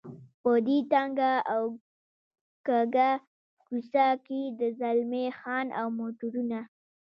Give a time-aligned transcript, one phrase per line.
[0.41, 1.63] په دې تنګه او
[2.67, 3.11] کږه
[3.67, 6.59] کوڅه کې د زلمی خان او موټرونه.